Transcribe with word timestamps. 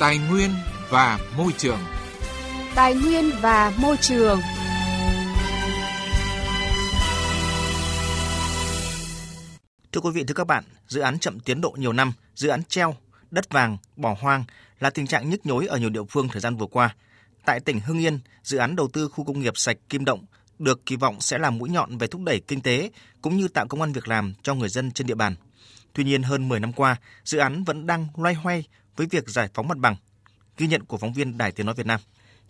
Tài 0.00 0.18
nguyên 0.18 0.50
và 0.90 1.18
môi 1.36 1.52
trường. 1.58 1.78
Tài 2.74 2.94
nguyên 2.94 3.30
và 3.40 3.72
môi 3.82 3.96
trường. 3.96 4.40
Thưa 9.92 10.00
quý 10.00 10.10
vị, 10.14 10.24
thưa 10.24 10.34
các 10.34 10.46
bạn, 10.46 10.64
dự 10.86 11.00
án 11.00 11.18
chậm 11.18 11.40
tiến 11.40 11.60
độ 11.60 11.74
nhiều 11.78 11.92
năm, 11.92 12.12
dự 12.34 12.48
án 12.48 12.64
treo, 12.64 12.94
đất 13.30 13.52
vàng, 13.52 13.76
bỏ 13.96 14.16
hoang 14.20 14.44
là 14.78 14.90
tình 14.90 15.06
trạng 15.06 15.30
nhức 15.30 15.46
nhối 15.46 15.66
ở 15.66 15.78
nhiều 15.78 15.90
địa 15.90 16.04
phương 16.10 16.28
thời 16.28 16.40
gian 16.40 16.56
vừa 16.56 16.66
qua. 16.66 16.94
Tại 17.44 17.60
tỉnh 17.60 17.80
Hưng 17.80 17.98
Yên, 17.98 18.18
dự 18.42 18.58
án 18.58 18.76
đầu 18.76 18.88
tư 18.92 19.08
khu 19.08 19.24
công 19.24 19.40
nghiệp 19.40 19.56
sạch 19.56 19.76
Kim 19.88 20.04
Động 20.04 20.24
được 20.58 20.86
kỳ 20.86 20.96
vọng 20.96 21.20
sẽ 21.20 21.38
là 21.38 21.50
mũi 21.50 21.68
nhọn 21.70 21.98
về 21.98 22.06
thúc 22.06 22.22
đẩy 22.24 22.40
kinh 22.40 22.60
tế 22.60 22.90
cũng 23.22 23.36
như 23.36 23.48
tạo 23.48 23.66
công 23.66 23.80
an 23.80 23.92
việc 23.92 24.08
làm 24.08 24.34
cho 24.42 24.54
người 24.54 24.68
dân 24.68 24.90
trên 24.90 25.06
địa 25.06 25.14
bàn. 25.14 25.34
Tuy 25.92 26.04
nhiên, 26.04 26.22
hơn 26.22 26.48
10 26.48 26.60
năm 26.60 26.72
qua, 26.72 26.96
dự 27.24 27.38
án 27.38 27.64
vẫn 27.64 27.86
đang 27.86 28.08
loay 28.16 28.34
hoay 28.34 28.64
với 29.00 29.06
việc 29.06 29.28
giải 29.28 29.48
phóng 29.54 29.68
mặt 29.68 29.78
bằng. 29.78 29.96
Ghi 30.56 30.66
nhận 30.66 30.84
của 30.84 30.96
phóng 30.96 31.12
viên 31.12 31.38
Đài 31.38 31.52
Tiếng 31.52 31.66
Nói 31.66 31.74
Việt 31.74 31.86
Nam. 31.86 32.00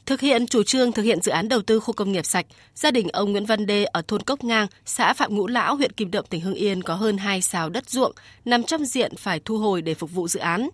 Thực 0.06 0.20
hiện 0.20 0.46
chủ 0.46 0.62
trương 0.62 0.92
thực 0.92 1.02
hiện 1.02 1.22
dự 1.22 1.32
án 1.32 1.48
đầu 1.48 1.62
tư 1.62 1.80
khu 1.80 1.92
công 1.92 2.12
nghiệp 2.12 2.26
sạch, 2.26 2.46
gia 2.74 2.90
đình 2.90 3.08
ông 3.08 3.32
Nguyễn 3.32 3.46
Văn 3.46 3.66
Đê 3.66 3.84
ở 3.84 4.02
thôn 4.08 4.22
Cốc 4.22 4.44
Ngang, 4.44 4.66
xã 4.84 5.12
Phạm 5.12 5.34
Ngũ 5.34 5.46
Lão, 5.46 5.76
huyện 5.76 5.92
Kim 5.92 6.10
Động, 6.10 6.26
tỉnh 6.30 6.40
Hưng 6.40 6.54
Yên 6.54 6.82
có 6.82 6.94
hơn 6.94 7.18
2 7.18 7.42
xào 7.42 7.68
đất 7.70 7.90
ruộng 7.90 8.12
nằm 8.44 8.62
trong 8.62 8.84
diện 8.84 9.16
phải 9.16 9.40
thu 9.44 9.58
hồi 9.58 9.82
để 9.82 9.94
phục 9.94 10.12
vụ 10.12 10.28
dự 10.28 10.40
án. 10.40 10.68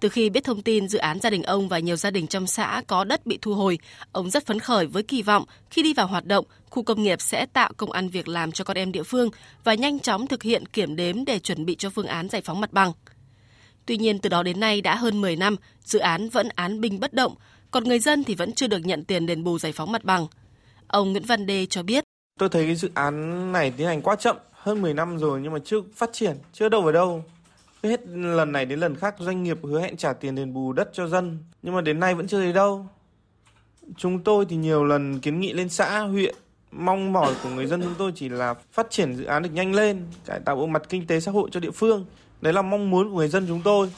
Từ 0.00 0.08
khi 0.08 0.30
biết 0.30 0.44
thông 0.44 0.62
tin 0.62 0.88
dự 0.88 0.98
án 0.98 1.20
gia 1.20 1.30
đình 1.30 1.42
ông 1.42 1.68
và 1.68 1.78
nhiều 1.78 1.96
gia 1.96 2.10
đình 2.10 2.26
trong 2.26 2.46
xã 2.46 2.82
có 2.86 3.04
đất 3.04 3.26
bị 3.26 3.38
thu 3.42 3.54
hồi, 3.54 3.78
ông 4.12 4.30
rất 4.30 4.46
phấn 4.46 4.60
khởi 4.60 4.86
với 4.86 5.02
kỳ 5.02 5.22
vọng 5.22 5.44
khi 5.70 5.82
đi 5.82 5.94
vào 5.94 6.06
hoạt 6.06 6.26
động, 6.26 6.44
khu 6.70 6.82
công 6.82 7.02
nghiệp 7.02 7.20
sẽ 7.20 7.46
tạo 7.46 7.72
công 7.76 7.92
ăn 7.92 8.08
việc 8.08 8.28
làm 8.28 8.52
cho 8.52 8.64
con 8.64 8.76
em 8.76 8.92
địa 8.92 9.02
phương 9.02 9.30
và 9.64 9.74
nhanh 9.74 10.00
chóng 10.00 10.26
thực 10.26 10.42
hiện 10.42 10.66
kiểm 10.66 10.96
đếm 10.96 11.24
để 11.24 11.38
chuẩn 11.38 11.64
bị 11.64 11.76
cho 11.78 11.90
phương 11.90 12.06
án 12.06 12.28
giải 12.28 12.42
phóng 12.44 12.60
mặt 12.60 12.72
bằng. 12.72 12.92
Tuy 13.86 13.96
nhiên 13.96 14.18
từ 14.18 14.28
đó 14.28 14.42
đến 14.42 14.60
nay 14.60 14.80
đã 14.80 14.96
hơn 14.96 15.20
10 15.20 15.36
năm, 15.36 15.56
dự 15.84 15.98
án 15.98 16.28
vẫn 16.28 16.48
án 16.54 16.80
binh 16.80 17.00
bất 17.00 17.12
động, 17.12 17.34
còn 17.70 17.84
người 17.84 17.98
dân 17.98 18.24
thì 18.24 18.34
vẫn 18.34 18.52
chưa 18.52 18.66
được 18.66 18.78
nhận 18.86 19.04
tiền 19.04 19.26
đền 19.26 19.44
bù 19.44 19.58
giải 19.58 19.72
phóng 19.72 19.92
mặt 19.92 20.04
bằng. 20.04 20.26
Ông 20.86 21.12
Nguyễn 21.12 21.22
Văn 21.22 21.46
Đê 21.46 21.66
cho 21.66 21.82
biết. 21.82 22.04
Tôi 22.38 22.48
thấy 22.48 22.66
cái 22.66 22.74
dự 22.74 22.90
án 22.94 23.52
này 23.52 23.72
tiến 23.76 23.86
hành 23.86 24.02
quá 24.02 24.16
chậm, 24.16 24.36
hơn 24.52 24.82
10 24.82 24.94
năm 24.94 25.18
rồi 25.18 25.40
nhưng 25.40 25.52
mà 25.52 25.58
chưa 25.64 25.76
phát 25.94 26.10
triển, 26.12 26.36
chưa 26.52 26.68
đâu 26.68 26.82
vào 26.82 26.92
đâu. 26.92 27.24
Hết 27.82 28.00
lần 28.08 28.52
này 28.52 28.66
đến 28.66 28.80
lần 28.80 28.96
khác 28.96 29.14
doanh 29.18 29.42
nghiệp 29.42 29.58
hứa 29.62 29.80
hẹn 29.80 29.96
trả 29.96 30.12
tiền 30.12 30.34
đền 30.34 30.54
bù 30.54 30.72
đất 30.72 30.90
cho 30.92 31.06
dân, 31.06 31.38
nhưng 31.62 31.74
mà 31.74 31.80
đến 31.80 32.00
nay 32.00 32.14
vẫn 32.14 32.26
chưa 32.26 32.40
thấy 32.40 32.52
đâu. 32.52 32.86
Chúng 33.96 34.18
tôi 34.22 34.46
thì 34.48 34.56
nhiều 34.56 34.84
lần 34.84 35.20
kiến 35.20 35.40
nghị 35.40 35.52
lên 35.52 35.68
xã, 35.68 35.98
huyện, 35.98 36.34
mong 36.70 37.12
mỏi 37.12 37.34
của 37.42 37.48
người 37.48 37.66
dân 37.66 37.82
chúng 37.82 37.94
tôi 37.98 38.12
chỉ 38.14 38.28
là 38.28 38.54
phát 38.72 38.86
triển 38.90 39.16
dự 39.16 39.24
án 39.24 39.42
được 39.42 39.50
nhanh 39.52 39.74
lên, 39.74 40.06
cải 40.24 40.40
tạo 40.40 40.56
bộ 40.56 40.66
mặt 40.66 40.82
kinh 40.88 41.06
tế 41.06 41.20
xã 41.20 41.32
hội 41.32 41.48
cho 41.52 41.60
địa 41.60 41.70
phương. 41.70 42.06
Đấy 42.44 42.52
là 42.52 42.62
mong 42.62 42.90
muốn 42.90 43.10
của 43.10 43.16
người 43.16 43.28
dân 43.28 43.44
chúng 43.48 43.60
tôi. 43.64 43.90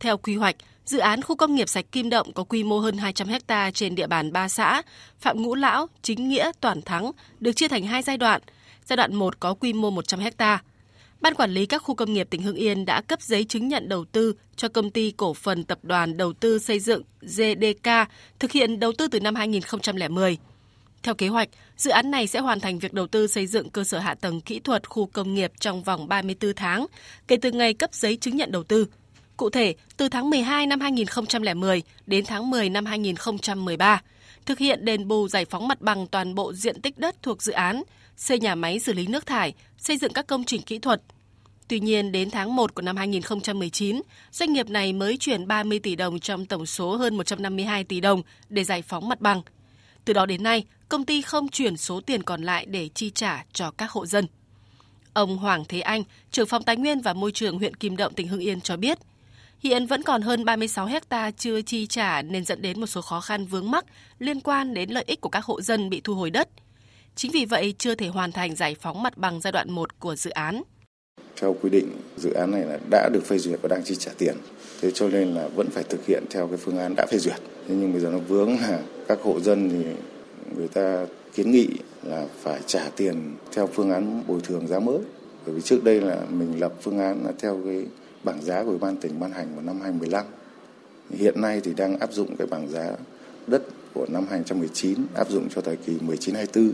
Theo 0.00 0.16
quy 0.16 0.36
hoạch, 0.36 0.56
dự 0.84 0.98
án 0.98 1.22
khu 1.22 1.36
công 1.36 1.54
nghiệp 1.54 1.68
sạch 1.68 1.84
Kim 1.92 2.10
Động 2.10 2.32
có 2.32 2.44
quy 2.44 2.64
mô 2.64 2.78
hơn 2.78 2.98
200 2.98 3.28
ha 3.48 3.70
trên 3.70 3.94
địa 3.94 4.06
bàn 4.06 4.32
3 4.32 4.48
xã, 4.48 4.82
Phạm 5.20 5.42
Ngũ 5.42 5.54
Lão, 5.54 5.86
Chính 6.02 6.28
Nghĩa, 6.28 6.50
Toàn 6.60 6.82
Thắng, 6.82 7.10
được 7.40 7.52
chia 7.52 7.68
thành 7.68 7.86
hai 7.86 8.02
giai 8.02 8.16
đoạn. 8.16 8.42
Giai 8.84 8.96
đoạn 8.96 9.14
1 9.14 9.40
có 9.40 9.54
quy 9.54 9.72
mô 9.72 9.90
100 9.90 10.20
ha. 10.38 10.62
Ban 11.20 11.34
quản 11.34 11.50
lý 11.50 11.66
các 11.66 11.82
khu 11.82 11.94
công 11.94 12.12
nghiệp 12.12 12.26
tỉnh 12.30 12.42
Hưng 12.42 12.56
Yên 12.56 12.84
đã 12.84 13.00
cấp 13.00 13.22
giấy 13.22 13.44
chứng 13.44 13.68
nhận 13.68 13.88
đầu 13.88 14.04
tư 14.04 14.34
cho 14.56 14.68
công 14.68 14.90
ty 14.90 15.10
cổ 15.10 15.34
phần 15.34 15.64
tập 15.64 15.78
đoàn 15.82 16.16
đầu 16.16 16.32
tư 16.32 16.58
xây 16.58 16.80
dựng 16.80 17.02
GDK 17.22 17.90
thực 18.38 18.52
hiện 18.52 18.80
đầu 18.80 18.92
tư 18.92 19.08
từ 19.08 19.20
năm 19.20 19.34
2010. 19.34 20.38
Theo 21.02 21.14
kế 21.14 21.28
hoạch, 21.28 21.48
dự 21.76 21.90
án 21.90 22.10
này 22.10 22.26
sẽ 22.26 22.40
hoàn 22.40 22.60
thành 22.60 22.78
việc 22.78 22.92
đầu 22.92 23.06
tư 23.06 23.26
xây 23.26 23.46
dựng 23.46 23.70
cơ 23.70 23.84
sở 23.84 23.98
hạ 23.98 24.14
tầng 24.14 24.40
kỹ 24.40 24.60
thuật 24.60 24.88
khu 24.88 25.06
công 25.06 25.34
nghiệp 25.34 25.52
trong 25.60 25.82
vòng 25.82 26.08
34 26.08 26.54
tháng 26.56 26.86
kể 27.28 27.36
từ 27.42 27.52
ngày 27.52 27.74
cấp 27.74 27.94
giấy 27.94 28.16
chứng 28.16 28.36
nhận 28.36 28.52
đầu 28.52 28.62
tư. 28.62 28.86
Cụ 29.36 29.50
thể, 29.50 29.74
từ 29.96 30.08
tháng 30.08 30.30
12 30.30 30.66
năm 30.66 30.80
2010 30.80 31.82
đến 32.06 32.24
tháng 32.24 32.50
10 32.50 32.70
năm 32.70 32.86
2013, 32.86 34.02
thực 34.46 34.58
hiện 34.58 34.84
đền 34.84 35.08
bù 35.08 35.28
giải 35.28 35.44
phóng 35.44 35.68
mặt 35.68 35.80
bằng 35.80 36.06
toàn 36.06 36.34
bộ 36.34 36.52
diện 36.52 36.80
tích 36.80 36.98
đất 36.98 37.22
thuộc 37.22 37.42
dự 37.42 37.52
án, 37.52 37.82
xây 38.16 38.38
nhà 38.38 38.54
máy 38.54 38.78
xử 38.78 38.92
lý 38.92 39.06
nước 39.06 39.26
thải, 39.26 39.54
xây 39.78 39.96
dựng 39.96 40.12
các 40.12 40.26
công 40.26 40.44
trình 40.44 40.62
kỹ 40.62 40.78
thuật. 40.78 41.02
Tuy 41.68 41.80
nhiên, 41.80 42.12
đến 42.12 42.30
tháng 42.30 42.56
1 42.56 42.74
của 42.74 42.82
năm 42.82 42.96
2019, 42.96 44.02
doanh 44.30 44.52
nghiệp 44.52 44.68
này 44.68 44.92
mới 44.92 45.16
chuyển 45.16 45.46
30 45.46 45.78
tỷ 45.78 45.96
đồng 45.96 46.20
trong 46.20 46.46
tổng 46.46 46.66
số 46.66 46.96
hơn 46.96 47.16
152 47.16 47.84
tỷ 47.84 48.00
đồng 48.00 48.22
để 48.48 48.64
giải 48.64 48.82
phóng 48.82 49.08
mặt 49.08 49.20
bằng. 49.20 49.42
Từ 50.08 50.14
đó 50.14 50.26
đến 50.26 50.42
nay, 50.42 50.64
công 50.88 51.04
ty 51.04 51.22
không 51.22 51.48
chuyển 51.48 51.76
số 51.76 52.00
tiền 52.00 52.22
còn 52.22 52.42
lại 52.42 52.66
để 52.66 52.88
chi 52.94 53.10
trả 53.14 53.44
cho 53.52 53.70
các 53.70 53.90
hộ 53.90 54.06
dân. 54.06 54.26
Ông 55.12 55.36
Hoàng 55.36 55.64
Thế 55.68 55.80
Anh, 55.80 56.02
trưởng 56.30 56.46
phòng 56.46 56.62
Tài 56.62 56.76
nguyên 56.76 57.00
và 57.00 57.12
Môi 57.12 57.32
trường 57.32 57.58
huyện 57.58 57.74
Kim 57.74 57.96
Động, 57.96 58.14
tỉnh 58.14 58.28
Hưng 58.28 58.40
Yên 58.40 58.60
cho 58.60 58.76
biết, 58.76 58.98
hiện 59.60 59.86
vẫn 59.86 60.02
còn 60.02 60.22
hơn 60.22 60.44
36 60.44 60.86
hecta 60.86 61.30
chưa 61.30 61.62
chi 61.62 61.86
trả 61.86 62.22
nên 62.22 62.44
dẫn 62.44 62.62
đến 62.62 62.80
một 62.80 62.86
số 62.86 63.00
khó 63.00 63.20
khăn 63.20 63.46
vướng 63.46 63.70
mắc 63.70 63.84
liên 64.18 64.40
quan 64.40 64.74
đến 64.74 64.90
lợi 64.90 65.04
ích 65.06 65.20
của 65.20 65.28
các 65.28 65.44
hộ 65.44 65.60
dân 65.60 65.90
bị 65.90 66.00
thu 66.00 66.14
hồi 66.14 66.30
đất. 66.30 66.48
Chính 67.14 67.30
vì 67.30 67.44
vậy 67.44 67.74
chưa 67.78 67.94
thể 67.94 68.08
hoàn 68.08 68.32
thành 68.32 68.56
giải 68.56 68.76
phóng 68.80 69.02
mặt 69.02 69.18
bằng 69.18 69.40
giai 69.40 69.52
đoạn 69.52 69.70
1 69.70 70.00
của 70.00 70.16
dự 70.16 70.30
án. 70.30 70.62
Theo 71.40 71.56
quy 71.62 71.70
định, 71.70 71.90
dự 72.16 72.32
án 72.32 72.50
này 72.50 72.62
là 72.64 72.78
đã 72.90 73.08
được 73.12 73.24
phê 73.24 73.38
duyệt 73.38 73.58
và 73.62 73.68
đang 73.68 73.84
chi 73.84 73.94
trả 73.94 74.12
tiền. 74.18 74.36
Thế 74.80 74.90
cho 74.90 75.08
nên 75.08 75.34
là 75.34 75.48
vẫn 75.48 75.70
phải 75.70 75.84
thực 75.84 76.06
hiện 76.06 76.24
theo 76.30 76.46
cái 76.46 76.56
phương 76.56 76.78
án 76.78 76.94
đã 76.96 77.06
phê 77.10 77.18
duyệt. 77.18 77.38
Thế 77.68 77.74
nhưng 77.80 77.92
bây 77.92 78.00
giờ 78.00 78.10
nó 78.10 78.18
vướng 78.18 78.48
là 78.48 78.80
các 79.08 79.18
hộ 79.22 79.40
dân 79.40 79.70
thì 79.70 79.84
người 80.56 80.68
ta 80.68 81.06
kiến 81.34 81.50
nghị 81.50 81.68
là 82.02 82.26
phải 82.42 82.60
trả 82.66 82.90
tiền 82.96 83.34
theo 83.52 83.66
phương 83.66 83.90
án 83.90 84.22
bồi 84.26 84.40
thường 84.40 84.66
giá 84.66 84.78
mới. 84.78 84.98
Bởi 85.46 85.54
vì 85.54 85.60
trước 85.60 85.84
đây 85.84 86.00
là 86.00 86.20
mình 86.30 86.60
lập 86.60 86.72
phương 86.82 86.98
án 86.98 87.24
là 87.24 87.32
theo 87.38 87.60
cái 87.64 87.86
bảng 88.24 88.42
giá 88.42 88.62
của 88.62 88.70
Ủy 88.70 88.78
ban 88.78 88.96
tỉnh 88.96 89.20
ban 89.20 89.30
hành 89.30 89.54
vào 89.54 89.64
năm 89.64 89.80
2015. 89.80 90.24
Hiện 91.10 91.40
nay 91.40 91.60
thì 91.64 91.74
đang 91.74 91.98
áp 91.98 92.12
dụng 92.12 92.36
cái 92.36 92.46
bảng 92.46 92.68
giá 92.68 92.90
đất 93.46 93.62
của 93.94 94.06
năm 94.08 94.26
2019 94.30 94.98
áp 95.14 95.30
dụng 95.30 95.48
cho 95.54 95.60
thời 95.60 95.76
kỳ 95.76 95.92
1924. 95.92 96.72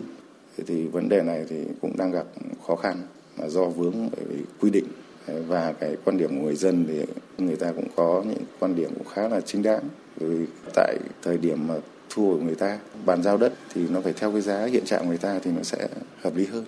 Thế 0.57 0.65
thì 0.67 0.87
vấn 0.87 1.09
đề 1.09 1.23
này 1.23 1.45
thì 1.49 1.57
cũng 1.81 1.97
đang 1.97 2.11
gặp 2.11 2.27
khó 2.67 2.77
khăn 2.77 3.03
là 3.39 3.49
do 3.49 3.65
vướng 3.65 4.11
bởi 4.17 4.25
vì 4.29 4.43
quy 4.61 4.71
định 4.71 4.87
và 5.27 5.73
cái 5.73 5.97
quan 6.05 6.19
điểm 6.19 6.29
của 6.29 6.45
người 6.45 6.57
dân 6.57 6.85
thì 6.89 7.05
người 7.45 7.57
ta 7.57 7.73
cũng 7.73 7.89
có 7.97 8.25
những 8.29 8.45
quan 8.59 8.77
điểm 8.77 8.91
cũng 8.95 9.07
khá 9.07 9.29
là 9.29 9.41
chính 9.41 9.63
đáng 9.63 9.83
bởi 10.21 10.29
vì 10.29 10.47
tại 10.75 10.97
thời 11.23 11.39
điểm 11.39 11.67
mà 11.67 11.75
thu 12.11 12.31
hồi 12.31 12.41
người 12.41 12.55
ta 12.55 12.79
bàn 13.05 13.23
giao 13.23 13.37
đất 13.37 13.53
thì 13.75 13.89
nó 13.89 14.01
phải 14.01 14.13
theo 14.13 14.33
cái 14.33 14.41
giá 14.41 14.67
hiện 14.67 14.85
trạng 14.85 15.09
người 15.09 15.19
ta 15.19 15.39
thì 15.39 15.51
nó 15.51 15.63
sẽ 15.63 15.89
hợp 16.23 16.37
lý 16.37 16.47
hơn 16.47 16.65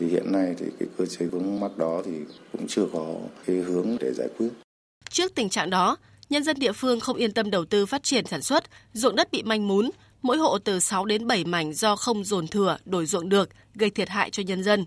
thì 0.00 0.08
hiện 0.08 0.32
nay 0.32 0.54
thì 0.58 0.66
cái 0.78 0.88
cơ 0.98 1.06
chế 1.06 1.26
vướng 1.26 1.60
mắc 1.60 1.78
đó 1.78 2.02
thì 2.04 2.12
cũng 2.52 2.66
chưa 2.68 2.86
có 2.92 3.14
cái 3.46 3.56
hướng 3.56 3.96
để 4.00 4.12
giải 4.14 4.28
quyết. 4.38 4.48
Trước 5.10 5.34
tình 5.34 5.48
trạng 5.48 5.70
đó, 5.70 5.96
nhân 6.30 6.44
dân 6.44 6.58
địa 6.58 6.72
phương 6.72 7.00
không 7.00 7.16
yên 7.16 7.32
tâm 7.32 7.50
đầu 7.50 7.64
tư 7.64 7.86
phát 7.86 8.02
triển 8.02 8.26
sản 8.26 8.42
xuất, 8.42 8.64
ruộng 8.92 9.16
đất 9.16 9.32
bị 9.32 9.42
manh 9.42 9.68
mún, 9.68 9.90
mỗi 10.22 10.38
hộ 10.38 10.58
từ 10.58 10.80
6 10.80 11.04
đến 11.04 11.26
7 11.26 11.44
mảnh 11.44 11.72
do 11.72 11.96
không 11.96 12.24
dồn 12.24 12.46
thừa 12.46 12.78
đổi 12.84 13.06
ruộng 13.06 13.28
được, 13.28 13.48
gây 13.74 13.90
thiệt 13.90 14.08
hại 14.08 14.30
cho 14.30 14.42
nhân 14.42 14.64
dân. 14.64 14.84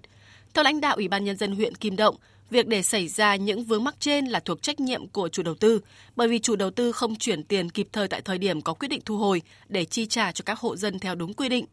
Theo 0.53 0.63
lãnh 0.63 0.81
đạo 0.81 0.95
Ủy 0.95 1.07
ban 1.07 1.23
nhân 1.23 1.37
dân 1.37 1.55
huyện 1.55 1.75
Kim 1.75 1.95
Động, 1.95 2.15
việc 2.49 2.67
để 2.67 2.81
xảy 2.81 3.07
ra 3.07 3.35
những 3.35 3.63
vướng 3.63 3.83
mắc 3.83 3.95
trên 3.99 4.25
là 4.25 4.39
thuộc 4.39 4.61
trách 4.61 4.79
nhiệm 4.79 5.07
của 5.07 5.29
chủ 5.29 5.43
đầu 5.43 5.55
tư, 5.55 5.81
bởi 6.15 6.27
vì 6.27 6.39
chủ 6.39 6.55
đầu 6.55 6.71
tư 6.71 6.91
không 6.91 7.15
chuyển 7.15 7.43
tiền 7.43 7.69
kịp 7.69 7.87
thời 7.91 8.07
tại 8.07 8.21
thời 8.21 8.37
điểm 8.37 8.61
có 8.61 8.73
quyết 8.73 8.87
định 8.87 9.01
thu 9.05 9.17
hồi 9.17 9.41
để 9.69 9.85
chi 9.85 10.05
trả 10.05 10.31
cho 10.31 10.43
các 10.45 10.59
hộ 10.59 10.75
dân 10.75 10.99
theo 10.99 11.15
đúng 11.15 11.33
quy 11.33 11.49
định. 11.49 11.65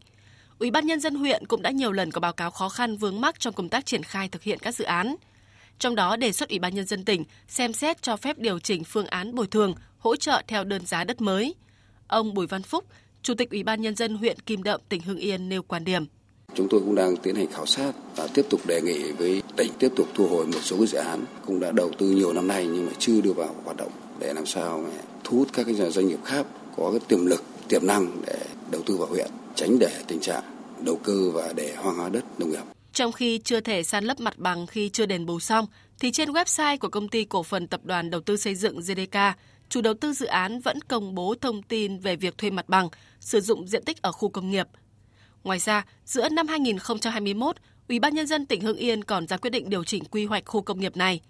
Ủy 0.58 0.70
ban 0.70 0.86
nhân 0.86 1.00
dân 1.00 1.14
huyện 1.14 1.46
cũng 1.46 1.62
đã 1.62 1.70
nhiều 1.70 1.92
lần 1.92 2.10
có 2.10 2.20
báo 2.20 2.32
cáo 2.32 2.50
khó 2.50 2.68
khăn 2.68 2.96
vướng 2.96 3.20
mắc 3.20 3.40
trong 3.40 3.54
công 3.54 3.68
tác 3.68 3.86
triển 3.86 4.02
khai 4.02 4.28
thực 4.28 4.42
hiện 4.42 4.58
các 4.58 4.74
dự 4.74 4.84
án. 4.84 5.16
Trong 5.78 5.94
đó 5.94 6.16
đề 6.16 6.32
xuất 6.32 6.48
Ủy 6.48 6.58
ban 6.58 6.74
nhân 6.74 6.86
dân 6.86 7.04
tỉnh 7.04 7.24
xem 7.48 7.72
xét 7.72 8.02
cho 8.02 8.16
phép 8.16 8.38
điều 8.38 8.58
chỉnh 8.58 8.84
phương 8.84 9.06
án 9.06 9.34
bồi 9.34 9.46
thường, 9.46 9.74
hỗ 9.98 10.16
trợ 10.16 10.42
theo 10.46 10.64
đơn 10.64 10.86
giá 10.86 11.04
đất 11.04 11.20
mới. 11.20 11.54
Ông 12.06 12.34
Bùi 12.34 12.46
Văn 12.46 12.62
Phúc, 12.62 12.84
Chủ 13.22 13.34
tịch 13.34 13.50
Ủy 13.50 13.62
ban 13.62 13.82
nhân 13.82 13.94
dân 13.94 14.16
huyện 14.16 14.40
Kim 14.40 14.62
Động, 14.62 14.80
tỉnh 14.88 15.02
Hưng 15.02 15.18
Yên 15.18 15.48
nêu 15.48 15.62
quan 15.62 15.84
điểm. 15.84 16.06
Chúng 16.54 16.68
tôi 16.68 16.80
cũng 16.80 16.94
đang 16.94 17.16
tiến 17.16 17.34
hành 17.34 17.46
khảo 17.46 17.66
sát 17.66 17.92
và 18.16 18.28
tiếp 18.34 18.46
tục 18.50 18.66
đề 18.66 18.80
nghị 18.80 19.12
với 19.12 19.42
tỉnh 19.56 19.72
tiếp 19.78 19.92
tục 19.96 20.08
thu 20.14 20.28
hồi 20.28 20.46
một 20.46 20.60
số 20.62 20.86
dự 20.86 20.98
án 20.98 21.24
cũng 21.46 21.60
đã 21.60 21.72
đầu 21.72 21.90
tư 21.98 22.10
nhiều 22.10 22.32
năm 22.32 22.48
nay 22.48 22.66
nhưng 22.66 22.86
mà 22.86 22.92
chưa 22.98 23.20
đưa 23.20 23.32
vào 23.32 23.54
hoạt 23.64 23.76
động 23.76 23.92
để 24.18 24.34
làm 24.34 24.46
sao 24.46 24.84
thu 25.24 25.38
hút 25.38 25.48
các 25.52 25.66
cái 25.66 25.90
doanh 25.90 26.08
nghiệp 26.08 26.18
khác 26.24 26.46
có 26.76 26.90
cái 26.90 27.00
tiềm 27.08 27.26
lực, 27.26 27.44
tiềm 27.68 27.86
năng 27.86 28.22
để 28.26 28.38
đầu 28.70 28.82
tư 28.86 28.96
vào 28.96 29.08
huyện, 29.08 29.30
tránh 29.54 29.78
để 29.78 30.02
tình 30.06 30.20
trạng 30.20 30.42
đầu 30.84 30.96
cơ 30.96 31.30
và 31.30 31.52
để 31.56 31.74
hoang 31.76 31.96
hóa 31.96 32.08
đất 32.08 32.24
nông 32.40 32.50
nghiệp. 32.50 32.62
Trong 32.92 33.12
khi 33.12 33.38
chưa 33.38 33.60
thể 33.60 33.82
san 33.82 34.04
lấp 34.04 34.20
mặt 34.20 34.38
bằng 34.38 34.66
khi 34.66 34.88
chưa 34.88 35.06
đền 35.06 35.26
bù 35.26 35.40
xong, 35.40 35.66
thì 36.00 36.10
trên 36.10 36.30
website 36.30 36.78
của 36.78 36.88
công 36.88 37.08
ty 37.08 37.24
cổ 37.24 37.42
phần 37.42 37.66
tập 37.66 37.80
đoàn 37.84 38.10
đầu 38.10 38.20
tư 38.20 38.36
xây 38.36 38.54
dựng 38.54 38.80
GDK, 38.80 39.18
chủ 39.68 39.80
đầu 39.80 39.94
tư 39.94 40.12
dự 40.12 40.26
án 40.26 40.60
vẫn 40.60 40.80
công 40.88 41.14
bố 41.14 41.34
thông 41.40 41.62
tin 41.62 41.98
về 41.98 42.16
việc 42.16 42.38
thuê 42.38 42.50
mặt 42.50 42.68
bằng, 42.68 42.88
sử 43.20 43.40
dụng 43.40 43.68
diện 43.68 43.84
tích 43.84 44.02
ở 44.02 44.12
khu 44.12 44.28
công 44.28 44.50
nghiệp. 44.50 44.66
Ngoài 45.44 45.58
ra, 45.58 45.84
giữa 46.04 46.28
năm 46.28 46.48
2021, 46.48 47.56
Ủy 47.88 47.98
ban 47.98 48.14
nhân 48.14 48.26
dân 48.26 48.46
tỉnh 48.46 48.60
Hưng 48.60 48.76
Yên 48.76 49.04
còn 49.04 49.26
ra 49.26 49.36
quyết 49.36 49.50
định 49.50 49.70
điều 49.70 49.84
chỉnh 49.84 50.04
quy 50.04 50.24
hoạch 50.24 50.42
khu 50.46 50.62
công 50.62 50.80
nghiệp 50.80 50.96
này. 50.96 51.20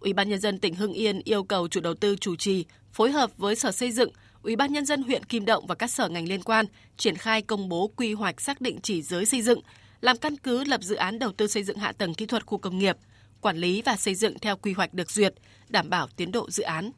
Ủy 0.00 0.12
ban 0.12 0.28
nhân 0.28 0.40
dân 0.40 0.58
tỉnh 0.58 0.74
Hưng 0.74 0.92
Yên 0.92 1.20
yêu 1.24 1.42
cầu 1.44 1.68
chủ 1.68 1.80
đầu 1.80 1.94
tư 1.94 2.16
chủ 2.16 2.36
trì, 2.36 2.64
phối 2.92 3.10
hợp 3.10 3.30
với 3.36 3.56
Sở 3.56 3.72
Xây 3.72 3.92
dựng, 3.92 4.10
Ủy 4.42 4.56
ban 4.56 4.72
nhân 4.72 4.86
dân 4.86 5.02
huyện 5.02 5.24
Kim 5.24 5.44
Động 5.44 5.66
và 5.66 5.74
các 5.74 5.90
sở 5.90 6.08
ngành 6.08 6.28
liên 6.28 6.42
quan 6.42 6.66
triển 6.96 7.16
khai 7.16 7.42
công 7.42 7.68
bố 7.68 7.90
quy 7.96 8.12
hoạch 8.12 8.40
xác 8.40 8.60
định 8.60 8.78
chỉ 8.82 9.02
giới 9.02 9.26
xây 9.26 9.42
dựng, 9.42 9.60
làm 10.00 10.16
căn 10.18 10.36
cứ 10.36 10.64
lập 10.64 10.82
dự 10.82 10.94
án 10.94 11.18
đầu 11.18 11.32
tư 11.32 11.46
xây 11.46 11.62
dựng 11.62 11.78
hạ 11.78 11.92
tầng 11.92 12.14
kỹ 12.14 12.26
thuật 12.26 12.46
khu 12.46 12.58
công 12.58 12.78
nghiệp, 12.78 12.96
quản 13.40 13.56
lý 13.56 13.82
và 13.82 13.96
xây 13.96 14.14
dựng 14.14 14.38
theo 14.38 14.56
quy 14.56 14.72
hoạch 14.72 14.94
được 14.94 15.10
duyệt, 15.10 15.34
đảm 15.68 15.90
bảo 15.90 16.08
tiến 16.16 16.32
độ 16.32 16.50
dự 16.50 16.62
án. 16.62 16.90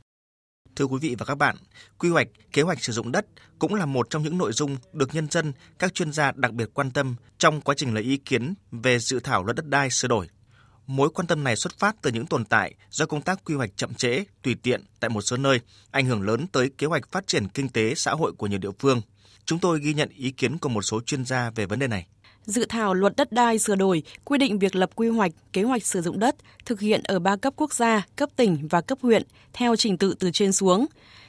Thưa 0.76 0.84
quý 0.84 0.98
vị 1.00 1.14
và 1.18 1.26
các 1.26 1.34
bạn, 1.34 1.56
quy 1.98 2.08
hoạch, 2.08 2.28
kế 2.52 2.62
hoạch 2.62 2.84
sử 2.84 2.92
dụng 2.92 3.12
đất 3.12 3.26
cũng 3.58 3.74
là 3.74 3.86
một 3.86 4.10
trong 4.10 4.22
những 4.22 4.38
nội 4.38 4.52
dung 4.52 4.76
được 4.92 5.14
nhân 5.14 5.30
dân, 5.30 5.52
các 5.78 5.94
chuyên 5.94 6.12
gia 6.12 6.32
đặc 6.32 6.52
biệt 6.52 6.68
quan 6.74 6.90
tâm 6.90 7.16
trong 7.38 7.60
quá 7.60 7.74
trình 7.78 7.94
lấy 7.94 8.02
ý 8.02 8.16
kiến 8.16 8.54
về 8.72 8.98
dự 8.98 9.20
thảo 9.20 9.44
luật 9.44 9.56
đất 9.56 9.66
đai 9.66 9.90
sửa 9.90 10.08
đổi. 10.08 10.28
Mối 10.86 11.10
quan 11.10 11.26
tâm 11.26 11.44
này 11.44 11.56
xuất 11.56 11.78
phát 11.78 11.96
từ 12.02 12.10
những 12.10 12.26
tồn 12.26 12.44
tại 12.44 12.74
do 12.90 13.06
công 13.06 13.22
tác 13.22 13.44
quy 13.44 13.54
hoạch 13.54 13.76
chậm 13.76 13.94
trễ, 13.94 14.24
tùy 14.42 14.56
tiện 14.62 14.84
tại 15.00 15.08
một 15.08 15.20
số 15.20 15.36
nơi, 15.36 15.60
ảnh 15.90 16.06
hưởng 16.06 16.22
lớn 16.22 16.46
tới 16.52 16.70
kế 16.78 16.86
hoạch 16.86 17.12
phát 17.12 17.26
triển 17.26 17.48
kinh 17.48 17.68
tế 17.68 17.94
xã 17.94 18.12
hội 18.12 18.32
của 18.32 18.46
nhiều 18.46 18.58
địa 18.58 18.70
phương. 18.78 19.00
Chúng 19.44 19.58
tôi 19.58 19.80
ghi 19.80 19.94
nhận 19.94 20.08
ý 20.08 20.30
kiến 20.30 20.58
của 20.58 20.68
một 20.68 20.82
số 20.82 21.00
chuyên 21.00 21.24
gia 21.24 21.50
về 21.50 21.66
vấn 21.66 21.78
đề 21.78 21.86
này. 21.86 22.06
Dự 22.50 22.64
thảo 22.68 22.94
luật 22.94 23.16
đất 23.16 23.32
đai 23.32 23.58
sửa 23.58 23.74
đổi 23.74 24.02
quy 24.24 24.38
định 24.38 24.58
việc 24.58 24.74
lập 24.74 24.90
quy 24.94 25.08
hoạch, 25.08 25.32
kế 25.52 25.62
hoạch 25.62 25.86
sử 25.86 26.00
dụng 26.00 26.18
đất 26.18 26.36
thực 26.64 26.80
hiện 26.80 27.00
ở 27.04 27.18
ba 27.18 27.36
cấp 27.36 27.52
quốc 27.56 27.74
gia, 27.74 28.06
cấp 28.16 28.28
tỉnh 28.36 28.68
và 28.70 28.80
cấp 28.80 28.98
huyện 29.02 29.22
theo 29.52 29.76
trình 29.76 29.98
tự 29.98 30.14
từ 30.18 30.30
trên 30.30 30.52
xuống. 30.52 30.86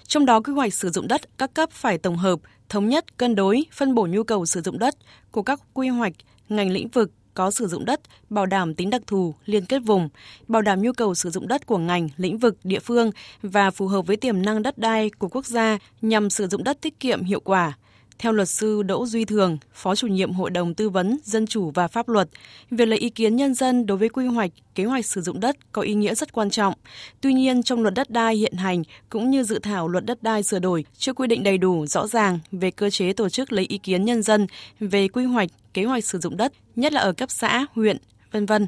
Trong 0.07 0.25
đó 0.25 0.41
quy 0.41 0.53
hoạch 0.53 0.73
sử 0.73 0.89
dụng 0.89 1.07
đất 1.07 1.37
các 1.37 1.53
cấp 1.53 1.71
phải 1.71 1.97
tổng 1.97 2.17
hợp, 2.17 2.39
thống 2.69 2.89
nhất, 2.89 3.17
cân 3.17 3.35
đối, 3.35 3.65
phân 3.71 3.95
bổ 3.95 4.05
nhu 4.05 4.23
cầu 4.23 4.45
sử 4.45 4.61
dụng 4.61 4.79
đất 4.79 4.95
của 5.31 5.43
các 5.43 5.59
quy 5.73 5.87
hoạch, 5.87 6.13
ngành 6.49 6.71
lĩnh 6.71 6.87
vực, 6.87 7.11
có 7.33 7.51
sử 7.51 7.67
dụng 7.67 7.85
đất, 7.85 8.01
bảo 8.29 8.45
đảm 8.45 8.75
tính 8.75 8.89
đặc 8.89 9.01
thù, 9.07 9.35
liên 9.45 9.65
kết 9.65 9.79
vùng, 9.79 10.09
bảo 10.47 10.61
đảm 10.61 10.81
nhu 10.81 10.93
cầu 10.93 11.15
sử 11.15 11.29
dụng 11.29 11.47
đất 11.47 11.65
của 11.65 11.77
ngành, 11.77 12.09
lĩnh 12.17 12.37
vực, 12.37 12.57
địa 12.63 12.79
phương 12.79 13.11
và 13.41 13.71
phù 13.71 13.87
hợp 13.87 14.07
với 14.07 14.17
tiềm 14.17 14.41
năng 14.41 14.63
đất 14.63 14.77
đai 14.77 15.09
của 15.09 15.27
quốc 15.27 15.45
gia 15.45 15.77
nhằm 16.01 16.29
sử 16.29 16.47
dụng 16.47 16.63
đất 16.63 16.81
tiết 16.81 16.99
kiệm 16.99 17.23
hiệu 17.23 17.39
quả. 17.39 17.73
Theo 18.21 18.31
luật 18.31 18.49
sư 18.49 18.83
Đỗ 18.83 19.05
Duy 19.05 19.25
Thường, 19.25 19.57
Phó 19.73 19.95
chủ 19.95 20.07
nhiệm 20.07 20.31
Hội 20.31 20.49
đồng 20.49 20.73
Tư 20.73 20.89
vấn 20.89 21.17
Dân 21.23 21.47
chủ 21.47 21.71
và 21.71 21.87
Pháp 21.87 22.09
luật, 22.09 22.29
việc 22.71 22.87
lấy 22.87 22.99
ý 22.99 23.09
kiến 23.09 23.35
nhân 23.35 23.53
dân 23.53 23.85
đối 23.85 23.97
với 23.97 24.09
quy 24.09 24.25
hoạch, 24.25 24.51
kế 24.75 24.83
hoạch 24.83 25.05
sử 25.05 25.21
dụng 25.21 25.39
đất 25.39 25.55
có 25.71 25.81
ý 25.81 25.93
nghĩa 25.93 26.15
rất 26.15 26.33
quan 26.33 26.49
trọng. 26.49 26.73
Tuy 27.21 27.33
nhiên, 27.33 27.63
trong 27.63 27.81
luật 27.81 27.93
đất 27.93 28.09
đai 28.09 28.35
hiện 28.35 28.53
hành 28.53 28.83
cũng 29.09 29.29
như 29.29 29.43
dự 29.43 29.59
thảo 29.59 29.87
luật 29.87 30.05
đất 30.05 30.23
đai 30.23 30.43
sửa 30.43 30.59
đổi 30.59 30.85
chưa 30.97 31.13
quy 31.13 31.27
định 31.27 31.43
đầy 31.43 31.57
đủ 31.57 31.85
rõ 31.85 32.07
ràng 32.07 32.39
về 32.51 32.71
cơ 32.71 32.89
chế 32.89 33.13
tổ 33.13 33.29
chức 33.29 33.51
lấy 33.51 33.65
ý 33.69 33.77
kiến 33.77 34.05
nhân 34.05 34.21
dân 34.21 34.47
về 34.79 35.07
quy 35.07 35.25
hoạch, 35.25 35.49
kế 35.73 35.83
hoạch 35.83 36.05
sử 36.05 36.19
dụng 36.19 36.37
đất, 36.37 36.53
nhất 36.75 36.93
là 36.93 37.01
ở 37.01 37.13
cấp 37.13 37.31
xã, 37.31 37.65
huyện, 37.71 37.97
vân 38.31 38.45
vân. 38.45 38.67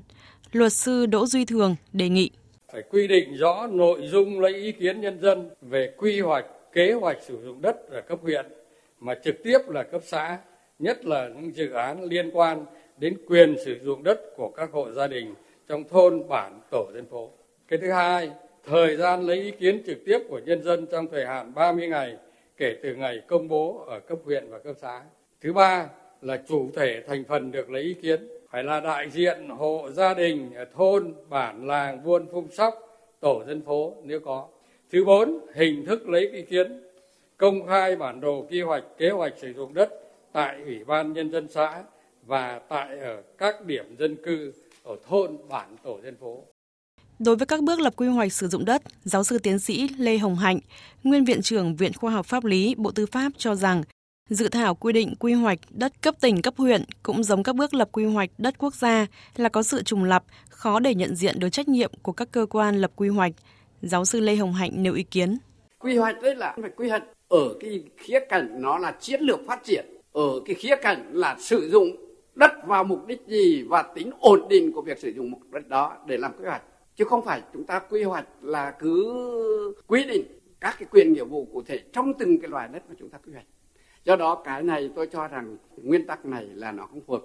Luật 0.51 0.73
sư 0.73 1.05
Đỗ 1.05 1.25
Duy 1.25 1.45
Thường 1.45 1.75
đề 1.93 2.09
nghị 2.09 2.29
phải 2.71 2.81
quy 2.89 3.07
định 3.07 3.35
rõ 3.35 3.67
nội 3.67 4.01
dung 4.11 4.39
lấy 4.39 4.53
ý 4.53 4.71
kiến 4.71 5.01
nhân 5.01 5.21
dân 5.21 5.49
về 5.61 5.93
quy 5.97 6.21
hoạch, 6.21 6.45
kế 6.73 6.93
hoạch 6.93 7.17
sử 7.27 7.37
dụng 7.45 7.61
đất 7.61 7.75
ở 7.91 8.01
cấp 8.01 8.19
huyện 8.21 8.45
mà 9.03 9.15
trực 9.23 9.43
tiếp 9.43 9.59
là 9.67 9.83
cấp 9.83 10.01
xã, 10.05 10.37
nhất 10.79 11.05
là 11.05 11.29
những 11.35 11.55
dự 11.55 11.71
án 11.71 12.03
liên 12.03 12.31
quan 12.33 12.65
đến 12.97 13.17
quyền 13.27 13.55
sử 13.65 13.79
dụng 13.79 14.03
đất 14.03 14.19
của 14.35 14.49
các 14.49 14.71
hộ 14.71 14.91
gia 14.91 15.07
đình 15.07 15.33
trong 15.67 15.83
thôn, 15.83 16.27
bản, 16.27 16.59
tổ 16.71 16.91
dân 16.93 17.05
phố. 17.05 17.31
Cái 17.67 17.79
thứ 17.79 17.91
hai, 17.91 18.31
thời 18.65 18.97
gian 18.97 19.21
lấy 19.21 19.41
ý 19.41 19.51
kiến 19.51 19.83
trực 19.85 19.97
tiếp 20.05 20.19
của 20.29 20.39
nhân 20.45 20.63
dân 20.63 20.85
trong 20.91 21.07
thời 21.07 21.25
hạn 21.25 21.53
30 21.53 21.87
ngày 21.87 22.17
kể 22.57 22.75
từ 22.83 22.95
ngày 22.95 23.21
công 23.27 23.47
bố 23.47 23.83
ở 23.87 23.99
cấp 23.99 24.17
huyện 24.25 24.49
và 24.49 24.59
cấp 24.59 24.75
xã. 24.81 25.01
Thứ 25.41 25.53
ba 25.53 25.89
là 26.21 26.37
chủ 26.47 26.71
thể 26.75 27.03
thành 27.07 27.23
phần 27.23 27.51
được 27.51 27.69
lấy 27.69 27.83
ý 27.83 27.93
kiến 27.93 28.27
phải 28.49 28.63
là 28.63 28.79
đại 28.79 29.09
diện 29.09 29.49
hộ 29.49 29.89
gia 29.91 30.13
đình 30.13 30.53
ở 30.55 30.65
thôn, 30.73 31.13
bản, 31.29 31.67
làng, 31.67 32.03
buôn, 32.03 32.27
phung 32.31 32.47
sóc, 32.51 32.73
tổ 33.19 33.43
dân 33.47 33.61
phố 33.61 33.95
nếu 34.03 34.19
có. 34.19 34.47
Thứ 34.91 35.05
bốn, 35.05 35.39
hình 35.53 35.85
thức 35.85 36.09
lấy 36.09 36.29
ý 36.29 36.41
kiến 36.41 36.82
công 37.43 37.67
khai 37.67 37.95
bản 37.95 38.21
đồ 38.21 38.45
quy 38.49 38.61
hoạch 38.61 38.83
kế 38.97 39.09
hoạch 39.09 39.33
sử 39.41 39.53
dụng 39.53 39.73
đất 39.73 39.89
tại 40.33 40.55
ủy 40.65 40.83
ban 40.83 41.13
nhân 41.13 41.31
dân 41.31 41.47
xã 41.49 41.83
và 42.25 42.61
tại 42.69 42.99
ở 42.99 43.21
các 43.37 43.65
điểm 43.65 43.95
dân 43.99 44.17
cư 44.25 44.53
ở 44.83 44.95
thôn 45.07 45.37
bản 45.49 45.75
tổ 45.83 45.99
dân 46.03 46.15
phố. 46.21 46.43
Đối 47.19 47.35
với 47.35 47.45
các 47.45 47.63
bước 47.63 47.79
lập 47.79 47.93
quy 47.95 48.07
hoạch 48.07 48.33
sử 48.33 48.47
dụng 48.47 48.65
đất, 48.65 48.81
giáo 49.03 49.23
sư 49.23 49.37
tiến 49.37 49.59
sĩ 49.59 49.89
Lê 49.97 50.17
Hồng 50.17 50.35
Hạnh, 50.35 50.59
nguyên 51.03 51.25
viện 51.25 51.41
trưởng 51.41 51.75
Viện 51.75 51.91
Khoa 51.93 52.11
học 52.11 52.25
Pháp 52.25 52.45
lý 52.45 52.75
Bộ 52.77 52.91
Tư 52.91 53.05
pháp 53.05 53.31
cho 53.37 53.55
rằng 53.55 53.83
Dự 54.29 54.47
thảo 54.47 54.75
quy 54.75 54.93
định 54.93 55.15
quy 55.19 55.33
hoạch 55.33 55.59
đất 55.69 56.01
cấp 56.01 56.15
tỉnh 56.21 56.41
cấp 56.41 56.53
huyện 56.57 56.83
cũng 57.03 57.23
giống 57.23 57.43
các 57.43 57.55
bước 57.55 57.73
lập 57.73 57.89
quy 57.91 58.05
hoạch 58.05 58.29
đất 58.37 58.57
quốc 58.57 58.75
gia 58.75 59.07
là 59.35 59.49
có 59.49 59.63
sự 59.63 59.83
trùng 59.83 60.03
lập, 60.03 60.23
khó 60.49 60.79
để 60.79 60.95
nhận 60.95 61.15
diện 61.15 61.39
được 61.39 61.49
trách 61.49 61.67
nhiệm 61.67 61.91
của 62.01 62.11
các 62.11 62.31
cơ 62.31 62.45
quan 62.49 62.81
lập 62.81 62.91
quy 62.95 63.09
hoạch. 63.09 63.31
Giáo 63.81 64.05
sư 64.05 64.19
Lê 64.19 64.35
Hồng 64.35 64.53
Hạnh 64.53 64.71
nêu 64.75 64.93
ý 64.93 65.03
kiến. 65.03 65.37
Quy 65.79 65.97
hoạch 65.97 66.21
đấy 66.21 66.35
là 66.35 66.55
phải 66.61 66.71
quy 66.77 66.89
hoạch 66.89 67.03
ở 67.29 67.55
cái 67.59 67.83
khía 67.97 68.19
cạnh 68.29 68.61
nó 68.61 68.77
là 68.77 68.97
chiến 68.99 69.21
lược 69.21 69.39
phát 69.47 69.63
triển 69.63 69.85
ở 70.11 70.41
cái 70.45 70.55
khía 70.55 70.75
cạnh 70.81 71.11
là 71.13 71.35
sử 71.39 71.69
dụng 71.69 71.95
đất 72.35 72.51
vào 72.65 72.83
mục 72.83 73.07
đích 73.07 73.21
gì 73.27 73.63
và 73.63 73.83
tính 73.95 74.11
ổn 74.19 74.47
định 74.49 74.71
của 74.71 74.81
việc 74.81 74.99
sử 74.99 75.09
dụng 75.09 75.31
mục 75.31 75.41
đích 75.53 75.67
đó 75.67 75.97
để 76.07 76.17
làm 76.17 76.31
quy 76.39 76.45
hoạch. 76.45 76.63
Chứ 76.95 77.05
không 77.05 77.25
phải 77.25 77.41
chúng 77.53 77.63
ta 77.63 77.79
quy 77.79 78.03
hoạch 78.03 78.27
là 78.41 78.71
cứ 78.79 79.75
quy 79.87 80.03
định 80.03 80.23
các 80.59 80.75
cái 80.79 80.87
quyền 80.91 81.13
nghĩa 81.13 81.23
vụ 81.23 81.47
cụ 81.53 81.61
thể 81.61 81.79
trong 81.93 82.13
từng 82.19 82.41
cái 82.41 82.49
loại 82.49 82.67
đất 82.67 82.83
mà 82.89 82.95
chúng 82.99 83.09
ta 83.09 83.17
quy 83.25 83.33
hoạch. 83.33 83.45
Do 84.03 84.15
đó 84.15 84.41
cái 84.45 84.63
này 84.63 84.89
tôi 84.95 85.07
cho 85.07 85.27
rằng 85.27 85.57
nguyên 85.77 86.07
tắc 86.07 86.25
này 86.25 86.45
là 86.53 86.71
nó 86.71 86.85
không 86.85 87.01
phù 87.01 87.13
hợp. 87.13 87.23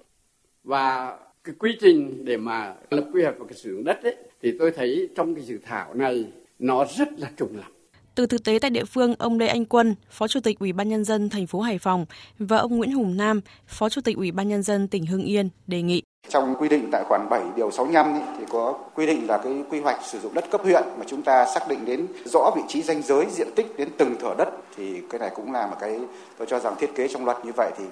Và 0.64 1.18
cái 1.44 1.54
quy 1.58 1.76
trình 1.80 2.24
để 2.24 2.36
mà 2.36 2.74
lập 2.90 3.04
quy 3.12 3.22
hoạch 3.22 3.38
và 3.38 3.46
cái 3.46 3.54
sử 3.54 3.72
dụng 3.72 3.84
đất 3.84 4.02
ấy, 4.02 4.16
thì 4.42 4.56
tôi 4.58 4.70
thấy 4.70 5.08
trong 5.14 5.34
cái 5.34 5.44
dự 5.44 5.58
thảo 5.64 5.94
này 5.94 6.32
nó 6.58 6.84
rất 6.98 7.08
là 7.18 7.30
trùng 7.36 7.56
lập 7.56 7.77
từ 8.18 8.26
thực 8.26 8.44
tế 8.44 8.58
tại 8.58 8.70
địa 8.70 8.84
phương, 8.84 9.14
ông 9.18 9.38
Lê 9.38 9.46
Anh 9.46 9.64
Quân, 9.64 9.94
Phó 10.10 10.28
Chủ 10.28 10.40
tịch 10.40 10.58
Ủy 10.58 10.72
ban 10.72 10.88
nhân 10.88 11.04
dân 11.04 11.28
thành 11.30 11.46
phố 11.46 11.60
Hải 11.60 11.78
Phòng 11.78 12.06
và 12.38 12.56
ông 12.56 12.76
Nguyễn 12.76 12.92
Hùng 12.92 13.16
Nam, 13.16 13.40
Phó 13.66 13.88
Chủ 13.88 14.00
tịch 14.00 14.16
Ủy 14.16 14.30
ban 14.30 14.48
nhân 14.48 14.62
dân 14.62 14.88
tỉnh 14.88 15.06
Hưng 15.06 15.24
Yên 15.24 15.48
đề 15.66 15.82
nghị. 15.82 16.02
Trong 16.28 16.54
quy 16.58 16.68
định 16.68 16.88
tại 16.92 17.04
khoản 17.08 17.26
7 17.30 17.42
điều 17.56 17.70
65 17.70 18.14
ý, 18.14 18.20
thì 18.38 18.44
có 18.48 18.78
quy 18.94 19.06
định 19.06 19.26
là 19.26 19.38
cái 19.44 19.52
quy 19.70 19.80
hoạch 19.80 20.00
sử 20.04 20.18
dụng 20.18 20.34
đất 20.34 20.44
cấp 20.50 20.60
huyện 20.64 20.82
mà 20.98 21.04
chúng 21.06 21.22
ta 21.22 21.46
xác 21.54 21.68
định 21.68 21.84
đến 21.84 22.06
rõ 22.24 22.50
vị 22.56 22.62
trí 22.68 22.82
danh 22.82 23.02
giới 23.02 23.26
diện 23.30 23.48
tích 23.56 23.66
đến 23.78 23.88
từng 23.98 24.16
thửa 24.20 24.34
đất 24.38 24.48
thì 24.76 25.00
cái 25.10 25.18
này 25.18 25.30
cũng 25.34 25.52
là 25.52 25.66
một 25.66 25.76
cái 25.80 25.98
tôi 26.38 26.46
cho 26.50 26.58
rằng 26.58 26.74
thiết 26.78 26.90
kế 26.94 27.08
trong 27.08 27.24
luật 27.24 27.44
như 27.44 27.52
vậy 27.56 27.70
thì 27.78 27.84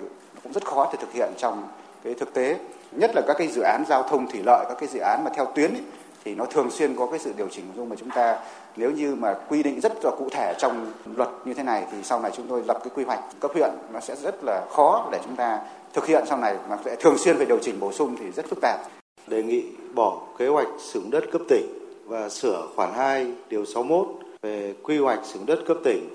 cũng 0.42 0.52
rất 0.52 0.64
khó 0.64 0.90
để 0.92 0.98
thực 1.00 1.12
hiện 1.12 1.32
trong 1.38 1.68
cái 2.04 2.14
thực 2.14 2.34
tế. 2.34 2.56
Nhất 2.92 3.10
là 3.14 3.22
các 3.26 3.34
cái 3.38 3.48
dự 3.48 3.60
án 3.60 3.84
giao 3.88 4.02
thông 4.02 4.30
thủy 4.30 4.40
lợi 4.46 4.64
các 4.68 4.76
cái 4.80 4.88
dự 4.88 5.00
án 5.00 5.24
mà 5.24 5.30
theo 5.36 5.52
tuyến 5.54 5.74
ý, 5.74 5.80
thì 6.24 6.34
nó 6.34 6.44
thường 6.44 6.70
xuyên 6.70 6.96
có 6.96 7.06
cái 7.06 7.18
sự 7.18 7.32
điều 7.36 7.48
chỉnh. 7.48 7.64
Dung 7.76 7.88
mà 7.88 7.96
chúng 7.98 8.10
ta 8.10 8.38
nếu 8.76 8.90
như 8.90 9.14
mà 9.14 9.34
quy 9.48 9.62
định 9.62 9.80
rất 9.80 9.92
là 10.04 10.10
cụ 10.18 10.28
thể 10.30 10.54
trong 10.58 10.86
luật 11.16 11.28
như 11.44 11.54
thế 11.54 11.62
này 11.62 11.84
thì 11.92 11.98
sau 12.02 12.20
này 12.20 12.30
chúng 12.34 12.46
tôi 12.46 12.62
lập 12.68 12.78
cái 12.84 12.90
quy 12.94 13.04
hoạch 13.04 13.20
cấp 13.40 13.50
huyện 13.54 13.70
nó 13.92 14.00
sẽ 14.00 14.16
rất 14.16 14.44
là 14.44 14.66
khó 14.70 15.08
để 15.12 15.18
chúng 15.24 15.36
ta 15.36 15.60
thực 15.92 16.06
hiện 16.06 16.24
sau 16.26 16.38
này 16.38 16.56
mà 16.68 16.78
sẽ 16.84 16.96
thường 16.96 17.18
xuyên 17.18 17.36
phải 17.36 17.46
điều 17.46 17.58
chỉnh 17.58 17.80
bổ 17.80 17.92
sung 17.92 18.16
thì 18.20 18.30
rất 18.30 18.46
phức 18.48 18.58
tạp. 18.62 18.80
Đề 19.26 19.42
nghị 19.42 19.62
bỏ 19.94 20.22
kế 20.38 20.48
hoạch 20.48 20.68
sử 20.78 21.00
dụng 21.00 21.10
đất 21.10 21.24
cấp 21.32 21.42
tỉnh 21.48 21.66
và 22.06 22.28
sửa 22.28 22.68
khoản 22.76 22.92
2 22.94 23.32
điều 23.50 23.64
61 23.64 24.06
về 24.42 24.74
quy 24.82 24.98
hoạch 24.98 25.20
sử 25.24 25.38
dụng 25.38 25.46
đất 25.46 25.58
cấp 25.66 25.76
tỉnh. 25.84 26.08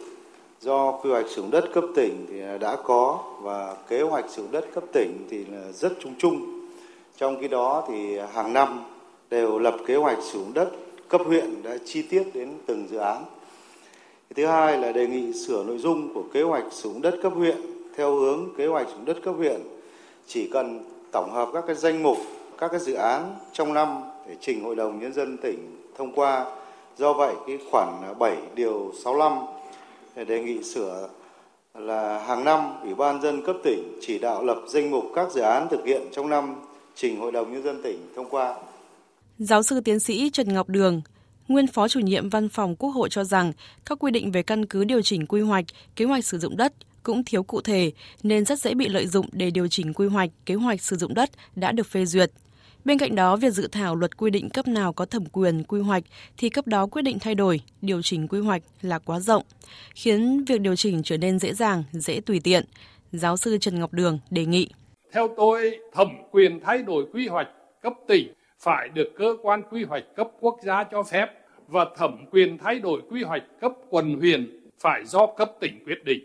Do 0.59 0.91
quy 0.91 1.09
hoạch 1.09 1.25
sử 1.27 1.35
dụng 1.35 1.51
đất 1.51 1.65
cấp 1.73 1.83
tỉnh 1.95 2.25
thì 2.29 2.41
đã 2.59 2.77
có 2.83 3.19
và 3.41 3.75
kế 3.87 4.01
hoạch 4.01 4.25
sử 4.29 4.41
dụng 4.41 4.51
đất 4.51 4.65
cấp 4.73 4.83
tỉnh 4.93 5.27
thì 5.29 5.45
là 5.45 5.71
rất 5.73 5.93
chung 5.99 6.13
chung. 6.17 6.67
Trong 7.17 7.37
khi 7.41 7.47
đó 7.47 7.83
thì 7.87 8.19
hàng 8.33 8.53
năm 8.53 8.83
đều 9.29 9.59
lập 9.59 9.75
kế 9.87 9.95
hoạch 9.95 10.17
sử 10.21 10.39
dụng 10.39 10.53
đất 10.53 10.69
cấp 11.11 11.21
huyện 11.25 11.63
đã 11.63 11.77
chi 11.85 12.01
tiết 12.01 12.23
đến 12.33 12.53
từng 12.65 12.87
dự 12.91 12.97
án. 12.97 13.25
Thứ 14.35 14.45
hai 14.45 14.77
là 14.77 14.91
đề 14.91 15.07
nghị 15.07 15.33
sửa 15.33 15.63
nội 15.63 15.77
dung 15.77 16.13
của 16.13 16.23
kế 16.33 16.41
hoạch 16.41 16.63
sử 16.71 16.89
dụng 16.89 17.01
đất 17.01 17.19
cấp 17.23 17.33
huyện 17.35 17.57
theo 17.95 18.15
hướng 18.15 18.49
kế 18.57 18.67
hoạch 18.67 18.87
sử 18.87 18.93
dụng 18.93 19.05
đất 19.05 19.17
cấp 19.23 19.35
huyện 19.37 19.61
chỉ 20.27 20.49
cần 20.53 20.83
tổng 21.11 21.31
hợp 21.31 21.49
các 21.53 21.63
cái 21.67 21.75
danh 21.75 22.03
mục 22.03 22.17
các 22.57 22.67
cái 22.71 22.79
dự 22.79 22.93
án 22.93 23.35
trong 23.53 23.73
năm 23.73 24.01
để 24.27 24.35
trình 24.41 24.63
Hội 24.63 24.75
đồng 24.75 24.99
Nhân 24.99 25.13
dân 25.13 25.37
tỉnh 25.37 25.77
thông 25.97 26.11
qua. 26.11 26.45
Do 26.97 27.13
vậy, 27.13 27.35
cái 27.47 27.59
khoản 27.71 27.87
7 28.19 28.37
điều 28.55 28.91
65 29.03 29.37
để 30.15 30.25
đề 30.25 30.43
nghị 30.43 30.63
sửa 30.63 31.09
là 31.73 32.19
hàng 32.19 32.43
năm 32.43 32.73
Ủy 32.83 32.95
ban 32.95 33.21
dân 33.21 33.41
cấp 33.45 33.55
tỉnh 33.63 33.97
chỉ 34.01 34.19
đạo 34.19 34.43
lập 34.43 34.61
danh 34.67 34.91
mục 34.91 35.05
các 35.15 35.31
dự 35.31 35.41
án 35.41 35.67
thực 35.69 35.85
hiện 35.85 36.01
trong 36.11 36.29
năm 36.29 36.55
trình 36.95 37.19
Hội 37.19 37.31
đồng 37.31 37.53
Nhân 37.53 37.63
dân 37.63 37.81
tỉnh 37.81 38.07
thông 38.15 38.29
qua. 38.29 38.55
Giáo 39.43 39.63
sư 39.63 39.79
tiến 39.79 39.99
sĩ 39.99 40.29
Trần 40.29 40.53
Ngọc 40.53 40.69
Đường, 40.69 41.01
nguyên 41.47 41.67
phó 41.67 41.87
chủ 41.87 41.99
nhiệm 41.99 42.29
văn 42.29 42.49
phòng 42.49 42.75
Quốc 42.75 42.89
hội 42.89 43.09
cho 43.09 43.23
rằng 43.23 43.53
các 43.85 43.99
quy 43.99 44.11
định 44.11 44.31
về 44.31 44.43
căn 44.43 44.65
cứ 44.65 44.83
điều 44.83 45.01
chỉnh 45.01 45.25
quy 45.27 45.41
hoạch, 45.41 45.65
kế 45.95 46.05
hoạch 46.05 46.25
sử 46.25 46.39
dụng 46.39 46.57
đất 46.57 46.73
cũng 47.03 47.23
thiếu 47.23 47.43
cụ 47.43 47.61
thể 47.61 47.91
nên 48.23 48.45
rất 48.45 48.59
dễ 48.59 48.73
bị 48.73 48.89
lợi 48.89 49.07
dụng 49.07 49.25
để 49.31 49.51
điều 49.51 49.67
chỉnh 49.67 49.93
quy 49.93 50.07
hoạch, 50.07 50.29
kế 50.45 50.55
hoạch 50.55 50.81
sử 50.81 50.95
dụng 50.95 51.13
đất 51.13 51.29
đã 51.55 51.71
được 51.71 51.87
phê 51.87 52.05
duyệt. 52.05 52.31
Bên 52.85 52.97
cạnh 52.97 53.15
đó, 53.15 53.35
việc 53.35 53.53
dự 53.53 53.67
thảo 53.67 53.95
luật 53.95 54.17
quy 54.17 54.29
định 54.29 54.49
cấp 54.49 54.67
nào 54.67 54.93
có 54.93 55.05
thẩm 55.05 55.25
quyền 55.25 55.63
quy 55.63 55.81
hoạch 55.81 56.03
thì 56.37 56.49
cấp 56.49 56.67
đó 56.67 56.85
quyết 56.85 57.01
định 57.01 57.19
thay 57.19 57.35
đổi, 57.35 57.61
điều 57.81 58.01
chỉnh 58.01 58.27
quy 58.27 58.39
hoạch 58.39 58.61
là 58.81 58.99
quá 58.99 59.19
rộng, 59.19 59.43
khiến 59.95 60.43
việc 60.45 60.61
điều 60.61 60.75
chỉnh 60.75 61.03
trở 61.03 61.17
nên 61.17 61.39
dễ 61.39 61.53
dàng, 61.53 61.83
dễ 61.91 62.19
tùy 62.19 62.39
tiện. 62.43 62.65
Giáo 63.11 63.37
sư 63.37 63.57
Trần 63.61 63.79
Ngọc 63.79 63.93
Đường 63.93 64.19
đề 64.29 64.45
nghị. 64.45 64.69
Theo 65.13 65.29
tôi, 65.37 65.79
thẩm 65.93 66.07
quyền 66.31 66.59
thay 66.65 66.83
đổi 66.83 67.05
quy 67.13 67.27
hoạch 67.27 67.47
cấp 67.81 67.93
tỉnh 68.07 68.33
phải 68.63 68.89
được 68.89 69.11
cơ 69.15 69.35
quan 69.41 69.61
quy 69.71 69.83
hoạch 69.83 70.03
cấp 70.15 70.27
quốc 70.39 70.57
gia 70.63 70.83
cho 70.83 71.03
phép 71.03 71.27
và 71.67 71.85
thẩm 71.97 72.25
quyền 72.31 72.57
thay 72.57 72.79
đổi 72.79 73.01
quy 73.09 73.23
hoạch 73.23 73.43
cấp 73.61 73.73
quận 73.89 74.19
huyện 74.19 74.59
phải 74.79 75.05
do 75.05 75.27
cấp 75.27 75.51
tỉnh 75.59 75.83
quyết 75.85 76.03
định. 76.05 76.19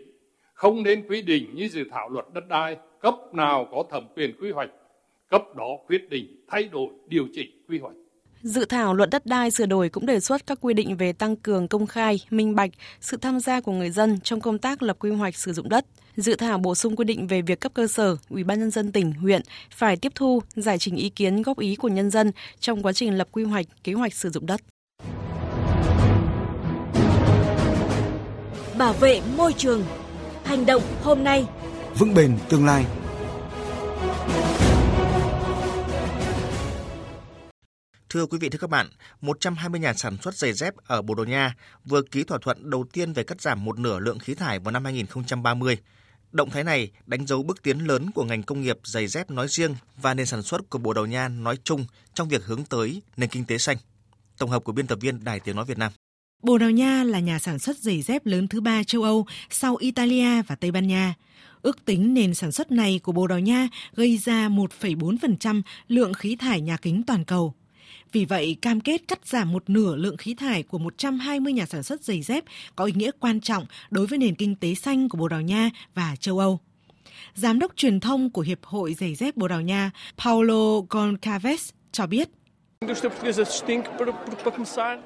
Không 0.54 0.82
nên 0.82 1.08
quy 1.08 1.22
định 1.22 1.50
như 1.54 1.68
dự 1.68 1.84
thảo 1.90 2.08
luật 2.08 2.26
đất 2.32 2.48
đai, 2.48 2.76
cấp 3.00 3.14
nào 3.32 3.68
có 3.70 3.84
thẩm 3.90 4.06
quyền 4.16 4.32
quy 4.40 4.50
hoạch, 4.50 4.70
cấp 5.30 5.42
đó 5.56 5.68
quyết 5.86 6.10
định 6.10 6.44
thay 6.48 6.64
đổi 6.64 6.88
điều 7.06 7.26
chỉnh 7.32 7.50
quy 7.68 7.78
hoạch. 7.78 7.96
Dự 8.46 8.64
thảo 8.64 8.94
luật 8.94 9.10
đất 9.10 9.26
đai 9.26 9.50
sửa 9.50 9.66
đổi 9.66 9.88
cũng 9.88 10.06
đề 10.06 10.20
xuất 10.20 10.46
các 10.46 10.58
quy 10.60 10.74
định 10.74 10.96
về 10.96 11.12
tăng 11.12 11.36
cường 11.36 11.68
công 11.68 11.86
khai, 11.86 12.20
minh 12.30 12.54
bạch, 12.54 12.70
sự 13.00 13.16
tham 13.16 13.40
gia 13.40 13.60
của 13.60 13.72
người 13.72 13.90
dân 13.90 14.20
trong 14.20 14.40
công 14.40 14.58
tác 14.58 14.82
lập 14.82 14.96
quy 15.00 15.10
hoạch 15.10 15.36
sử 15.36 15.52
dụng 15.52 15.68
đất. 15.68 15.86
Dự 16.16 16.34
thảo 16.34 16.58
bổ 16.58 16.74
sung 16.74 16.96
quy 16.96 17.04
định 17.04 17.26
về 17.26 17.42
việc 17.42 17.60
cấp 17.60 17.72
cơ 17.74 17.86
sở, 17.86 18.16
Ủy 18.28 18.44
ban 18.44 18.60
nhân 18.60 18.70
dân 18.70 18.92
tỉnh, 18.92 19.12
huyện 19.12 19.42
phải 19.70 19.96
tiếp 19.96 20.12
thu, 20.14 20.42
giải 20.56 20.78
trình 20.78 20.96
ý 20.96 21.08
kiến 21.08 21.42
góp 21.42 21.58
ý 21.58 21.76
của 21.76 21.88
nhân 21.88 22.10
dân 22.10 22.32
trong 22.60 22.82
quá 22.82 22.92
trình 22.92 23.18
lập 23.18 23.28
quy 23.32 23.44
hoạch, 23.44 23.66
kế 23.84 23.92
hoạch 23.92 24.14
sử 24.14 24.30
dụng 24.30 24.46
đất. 24.46 24.60
Bảo 28.78 28.92
vệ 28.92 29.20
môi 29.36 29.52
trường. 29.52 29.84
Hành 30.44 30.66
động 30.66 30.82
hôm 31.02 31.24
nay. 31.24 31.46
Vững 31.98 32.14
bền 32.14 32.38
tương 32.48 32.66
lai. 32.66 32.84
Thưa 38.16 38.26
quý 38.26 38.38
vị 38.38 38.48
thưa 38.48 38.58
các 38.58 38.70
bạn, 38.70 38.88
120 39.20 39.80
nhà 39.80 39.94
sản 39.94 40.16
xuất 40.22 40.34
giày 40.34 40.52
dép 40.52 40.74
ở 40.86 41.02
Bồ 41.02 41.14
Đào 41.14 41.24
Nha 41.24 41.54
vừa 41.84 42.02
ký 42.02 42.24
thỏa 42.24 42.38
thuận 42.42 42.70
đầu 42.70 42.84
tiên 42.92 43.12
về 43.12 43.22
cắt 43.22 43.40
giảm 43.40 43.64
một 43.64 43.78
nửa 43.78 43.98
lượng 43.98 44.18
khí 44.18 44.34
thải 44.34 44.58
vào 44.58 44.72
năm 44.72 44.84
2030. 44.84 45.78
Động 46.32 46.50
thái 46.50 46.64
này 46.64 46.90
đánh 47.06 47.26
dấu 47.26 47.42
bước 47.42 47.62
tiến 47.62 47.78
lớn 47.78 48.10
của 48.14 48.24
ngành 48.24 48.42
công 48.42 48.60
nghiệp 48.60 48.78
giày 48.84 49.06
dép 49.06 49.30
nói 49.30 49.46
riêng 49.48 49.74
và 49.96 50.14
nền 50.14 50.26
sản 50.26 50.42
xuất 50.42 50.70
của 50.70 50.78
Bồ 50.78 50.92
Đào 50.92 51.06
Nha 51.06 51.28
nói 51.28 51.58
chung 51.64 51.86
trong 52.14 52.28
việc 52.28 52.44
hướng 52.44 52.64
tới 52.64 53.02
nền 53.16 53.28
kinh 53.28 53.44
tế 53.44 53.58
xanh. 53.58 53.76
Tổng 54.38 54.50
hợp 54.50 54.64
của 54.64 54.72
biên 54.72 54.86
tập 54.86 54.98
viên 55.00 55.24
Đài 55.24 55.40
Tiếng 55.40 55.56
Nói 55.56 55.64
Việt 55.64 55.78
Nam. 55.78 55.92
Bồ 56.42 56.58
Đào 56.58 56.70
Nha 56.70 57.04
là 57.04 57.18
nhà 57.18 57.38
sản 57.38 57.58
xuất 57.58 57.78
giày 57.78 58.02
dép 58.02 58.26
lớn 58.26 58.48
thứ 58.48 58.60
ba 58.60 58.82
châu 58.84 59.02
Âu 59.02 59.26
sau 59.50 59.76
Italia 59.76 60.42
và 60.42 60.54
Tây 60.54 60.70
Ban 60.70 60.86
Nha. 60.86 61.14
Ước 61.62 61.84
tính 61.84 62.14
nền 62.14 62.34
sản 62.34 62.52
xuất 62.52 62.72
này 62.72 63.00
của 63.02 63.12
Bồ 63.12 63.26
Đào 63.26 63.40
Nha 63.40 63.68
gây 63.94 64.16
ra 64.16 64.48
1,4% 64.48 65.62
lượng 65.88 66.14
khí 66.14 66.36
thải 66.36 66.60
nhà 66.60 66.76
kính 66.76 67.02
toàn 67.06 67.24
cầu. 67.24 67.54
Vì 68.12 68.24
vậy, 68.24 68.56
cam 68.62 68.80
kết 68.80 69.08
cắt 69.08 69.26
giảm 69.26 69.52
một 69.52 69.70
nửa 69.70 69.96
lượng 69.96 70.16
khí 70.16 70.34
thải 70.34 70.62
của 70.62 70.78
120 70.78 71.52
nhà 71.52 71.66
sản 71.66 71.82
xuất 71.82 72.02
giày 72.02 72.22
dép 72.22 72.44
có 72.76 72.84
ý 72.84 72.92
nghĩa 72.96 73.10
quan 73.20 73.40
trọng 73.40 73.66
đối 73.90 74.06
với 74.06 74.18
nền 74.18 74.34
kinh 74.34 74.56
tế 74.56 74.74
xanh 74.74 75.08
của 75.08 75.18
Bồ 75.18 75.28
Đào 75.28 75.40
Nha 75.40 75.70
và 75.94 76.16
châu 76.20 76.38
Âu. 76.38 76.60
Giám 77.34 77.58
đốc 77.58 77.76
truyền 77.76 78.00
thông 78.00 78.30
của 78.30 78.42
Hiệp 78.42 78.64
hội 78.64 78.94
Giày 78.94 79.14
dép 79.14 79.36
Bồ 79.36 79.48
Đào 79.48 79.60
Nha 79.60 79.90
Paulo 80.24 80.80
Goncaves 80.90 81.70
cho 81.92 82.06
biết. 82.06 82.28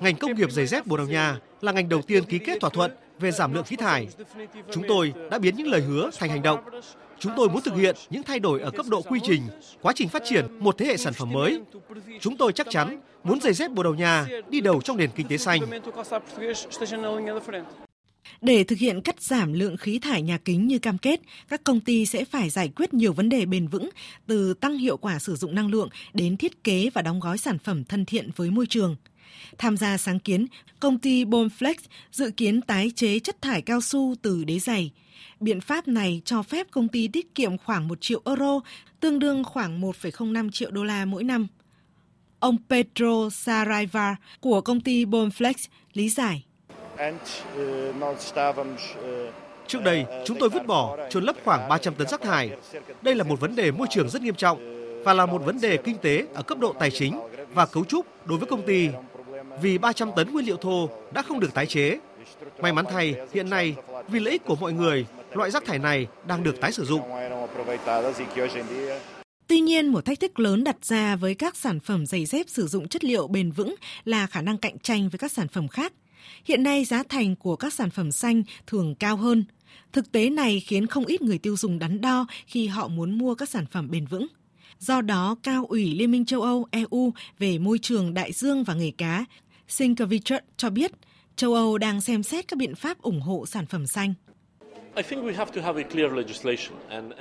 Ngành 0.00 0.16
công 0.20 0.34
nghiệp 0.34 0.52
giày 0.52 0.66
dép 0.66 0.86
Bồ 0.86 0.96
Đào 0.96 1.06
Nha 1.06 1.38
là 1.60 1.72
ngành 1.72 1.88
đầu 1.88 2.02
tiên 2.02 2.24
ký 2.24 2.38
kết 2.38 2.60
thỏa 2.60 2.70
thuận 2.70 2.90
về 3.20 3.30
giảm 3.30 3.54
lượng 3.54 3.64
khí 3.64 3.76
thải. 3.76 4.08
Chúng 4.72 4.84
tôi 4.88 5.12
đã 5.30 5.38
biến 5.38 5.56
những 5.56 5.68
lời 5.68 5.80
hứa 5.80 6.10
thành 6.18 6.30
hành 6.30 6.42
động. 6.42 6.60
Chúng 7.20 7.32
tôi 7.36 7.48
muốn 7.48 7.62
thực 7.62 7.74
hiện 7.74 7.96
những 8.10 8.22
thay 8.22 8.38
đổi 8.38 8.60
ở 8.60 8.70
cấp 8.70 8.86
độ 8.88 9.02
quy 9.02 9.20
trình, 9.22 9.42
quá 9.82 9.92
trình 9.96 10.08
phát 10.08 10.22
triển 10.26 10.46
một 10.58 10.78
thế 10.78 10.86
hệ 10.86 10.96
sản 10.96 11.12
phẩm 11.12 11.32
mới. 11.32 11.60
Chúng 12.20 12.36
tôi 12.36 12.52
chắc 12.52 12.66
chắn 12.70 13.00
muốn 13.24 13.40
giày 13.40 13.52
dép 13.52 13.70
Bồ 13.70 13.82
Đào 13.82 13.94
Nha 13.94 14.26
đi 14.48 14.60
đầu 14.60 14.80
trong 14.80 14.96
nền 14.96 15.10
kinh 15.16 15.28
tế 15.28 15.36
xanh. 15.36 15.60
Để 18.40 18.64
thực 18.64 18.78
hiện 18.78 19.02
cắt 19.02 19.22
giảm 19.22 19.52
lượng 19.52 19.76
khí 19.76 19.98
thải 19.98 20.22
nhà 20.22 20.38
kính 20.38 20.66
như 20.66 20.78
cam 20.78 20.98
kết, 20.98 21.20
các 21.48 21.64
công 21.64 21.80
ty 21.80 22.06
sẽ 22.06 22.24
phải 22.24 22.50
giải 22.50 22.68
quyết 22.76 22.94
nhiều 22.94 23.12
vấn 23.12 23.28
đề 23.28 23.46
bền 23.46 23.68
vững, 23.68 23.90
từ 24.26 24.54
tăng 24.54 24.78
hiệu 24.78 24.96
quả 24.96 25.18
sử 25.18 25.36
dụng 25.36 25.54
năng 25.54 25.70
lượng 25.70 25.88
đến 26.14 26.36
thiết 26.36 26.64
kế 26.64 26.90
và 26.94 27.02
đóng 27.02 27.20
gói 27.20 27.38
sản 27.38 27.58
phẩm 27.58 27.84
thân 27.84 28.04
thiện 28.04 28.30
với 28.36 28.50
môi 28.50 28.66
trường. 28.66 28.96
Tham 29.58 29.76
gia 29.76 29.96
sáng 29.96 30.18
kiến, 30.18 30.46
công 30.80 30.98
ty 30.98 31.24
Bonflex 31.24 31.74
dự 32.12 32.30
kiến 32.30 32.60
tái 32.60 32.92
chế 32.96 33.18
chất 33.18 33.42
thải 33.42 33.62
cao 33.62 33.80
su 33.80 34.14
từ 34.22 34.44
đế 34.44 34.58
giày. 34.58 34.90
Biện 35.40 35.60
pháp 35.60 35.88
này 35.88 36.22
cho 36.24 36.42
phép 36.42 36.66
công 36.70 36.88
ty 36.88 37.08
tiết 37.08 37.34
kiệm 37.34 37.58
khoảng 37.58 37.88
1 37.88 38.00
triệu 38.00 38.22
euro, 38.24 38.60
tương 39.00 39.18
đương 39.18 39.44
khoảng 39.44 39.80
1,05 39.80 40.50
triệu 40.50 40.70
đô 40.70 40.84
la 40.84 41.04
mỗi 41.04 41.24
năm. 41.24 41.46
Ông 42.38 42.56
Pedro 42.68 43.30
Saraiva 43.30 44.16
của 44.40 44.60
công 44.60 44.80
ty 44.80 45.04
Bonflex 45.04 45.54
lý 45.92 46.08
giải. 46.08 46.44
Trước 49.66 49.82
đây, 49.84 50.04
chúng 50.24 50.38
tôi 50.40 50.48
vứt 50.48 50.66
bỏ, 50.66 50.96
trôn 51.10 51.24
lấp 51.24 51.36
khoảng 51.44 51.68
300 51.68 51.94
tấn 51.94 52.08
rác 52.08 52.20
thải. 52.20 52.50
Đây 53.02 53.14
là 53.14 53.24
một 53.24 53.40
vấn 53.40 53.56
đề 53.56 53.70
môi 53.70 53.86
trường 53.90 54.08
rất 54.08 54.22
nghiêm 54.22 54.34
trọng 54.34 54.80
và 55.04 55.14
là 55.14 55.26
một 55.26 55.42
vấn 55.44 55.60
đề 55.60 55.76
kinh 55.76 55.96
tế 55.98 56.26
ở 56.34 56.42
cấp 56.42 56.58
độ 56.58 56.74
tài 56.80 56.90
chính 56.90 57.20
và 57.54 57.66
cấu 57.66 57.84
trúc 57.84 58.26
đối 58.26 58.38
với 58.38 58.48
công 58.48 58.66
ty. 58.66 58.88
Vì 59.62 59.78
300 59.78 60.10
tấn 60.16 60.32
nguyên 60.32 60.46
liệu 60.46 60.56
thô 60.56 60.88
đã 61.12 61.22
không 61.22 61.40
được 61.40 61.54
tái 61.54 61.66
chế. 61.66 61.98
May 62.60 62.72
mắn 62.72 62.84
thay, 62.90 63.14
hiện 63.34 63.50
nay, 63.50 63.74
vì 64.08 64.20
lợi 64.20 64.32
ích 64.32 64.44
của 64.44 64.56
mọi 64.56 64.72
người, 64.72 65.06
loại 65.32 65.50
rác 65.50 65.64
thải 65.64 65.78
này 65.78 66.06
đang 66.26 66.42
được 66.42 66.60
tái 66.60 66.72
sử 66.72 66.84
dụng. 66.84 67.00
Tuy 69.46 69.60
nhiên, 69.60 69.86
một 69.88 70.04
thách 70.04 70.20
thức 70.20 70.38
lớn 70.38 70.64
đặt 70.64 70.76
ra 70.84 71.16
với 71.16 71.34
các 71.34 71.56
sản 71.56 71.80
phẩm 71.80 72.06
giày 72.06 72.26
dép 72.26 72.46
sử 72.48 72.66
dụng 72.66 72.88
chất 72.88 73.04
liệu 73.04 73.28
bền 73.28 73.50
vững 73.50 73.74
là 74.04 74.26
khả 74.26 74.42
năng 74.42 74.58
cạnh 74.58 74.78
tranh 74.78 75.08
với 75.08 75.18
các 75.18 75.32
sản 75.32 75.48
phẩm 75.48 75.68
khác. 75.68 75.92
Hiện 76.44 76.62
nay 76.62 76.84
giá 76.84 77.02
thành 77.08 77.36
của 77.36 77.56
các 77.56 77.74
sản 77.74 77.90
phẩm 77.90 78.12
xanh 78.12 78.42
thường 78.66 78.94
cao 78.94 79.16
hơn. 79.16 79.44
Thực 79.92 80.12
tế 80.12 80.30
này 80.30 80.60
khiến 80.60 80.86
không 80.86 81.04
ít 81.04 81.22
người 81.22 81.38
tiêu 81.38 81.56
dùng 81.56 81.78
đắn 81.78 82.00
đo 82.00 82.26
khi 82.46 82.66
họ 82.66 82.88
muốn 82.88 83.18
mua 83.18 83.34
các 83.34 83.48
sản 83.48 83.66
phẩm 83.66 83.90
bền 83.90 84.06
vững. 84.06 84.26
Do 84.78 85.00
đó, 85.00 85.36
Cao 85.42 85.66
ủy 85.68 85.94
Liên 85.94 86.10
minh 86.10 86.24
châu 86.24 86.42
Âu 86.42 86.66
EU 86.70 87.12
về 87.38 87.58
môi 87.58 87.78
trường 87.78 88.14
đại 88.14 88.32
dương 88.32 88.64
và 88.64 88.74
nghề 88.74 88.90
cá, 88.90 89.24
Sinkevichut 89.70 90.42
cho 90.56 90.70
biết, 90.70 90.92
châu 91.36 91.54
Âu 91.54 91.78
đang 91.78 92.00
xem 92.00 92.22
xét 92.22 92.48
các 92.48 92.56
biện 92.56 92.74
pháp 92.74 93.02
ủng 93.02 93.20
hộ 93.20 93.46
sản 93.46 93.66
phẩm 93.66 93.86
xanh. 93.86 94.14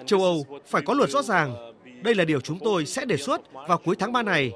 Châu 0.06 0.24
Âu 0.24 0.46
phải 0.68 0.82
có 0.86 0.94
luật 0.94 1.10
rõ 1.10 1.22
ràng. 1.22 1.56
Đây 2.04 2.16
là 2.16 2.26
điều 2.26 2.42
chúng 2.42 2.60
tôi 2.60 2.86
sẽ 2.86 3.06
đề 3.06 3.18
xuất 3.18 3.42
vào 3.54 3.78
cuối 3.78 3.96
tháng 4.00 4.12
3 4.12 4.24
này. 4.24 4.52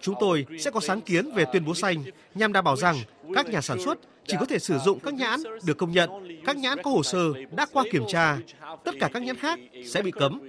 Chúng 0.00 0.14
tôi 0.20 0.46
sẽ 0.58 0.70
có 0.70 0.80
sáng 0.80 1.00
kiến 1.00 1.30
về 1.34 1.44
tuyên 1.52 1.64
bố 1.64 1.74
xanh 1.74 2.04
nhằm 2.34 2.52
đảm 2.52 2.64
bảo 2.64 2.76
rằng 2.76 2.96
các 3.34 3.48
nhà 3.48 3.60
sản 3.60 3.78
xuất 3.84 3.98
chỉ 4.26 4.36
có 4.40 4.46
thể 4.46 4.58
sử 4.58 4.78
dụng 4.78 5.00
các 5.00 5.14
nhãn 5.14 5.40
được 5.64 5.78
công 5.78 5.92
nhận, 5.92 6.10
các 6.46 6.56
nhãn 6.56 6.78
có 6.82 6.90
hồ 6.90 7.02
sơ 7.02 7.32
đã 7.56 7.66
qua 7.72 7.84
kiểm 7.92 8.02
tra. 8.08 8.38
Tất 8.84 8.94
cả 9.00 9.08
các 9.12 9.22
nhãn 9.22 9.36
khác 9.36 9.58
sẽ 9.86 10.02
bị 10.02 10.10
cấm. 10.10 10.40